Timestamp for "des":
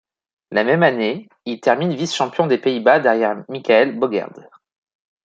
2.47-2.57